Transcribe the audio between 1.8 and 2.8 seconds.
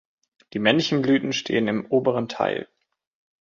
oberen Teil.